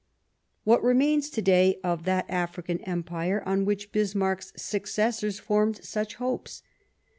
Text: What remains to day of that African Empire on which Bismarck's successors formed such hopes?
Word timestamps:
What 0.63 0.81
remains 0.81 1.29
to 1.29 1.43
day 1.43 1.79
of 1.83 2.05
that 2.05 2.27
African 2.27 2.79
Empire 2.85 3.43
on 3.45 3.65
which 3.65 3.91
Bismarck's 3.91 4.51
successors 4.57 5.37
formed 5.37 5.85
such 5.85 6.15
hopes? 6.15 6.63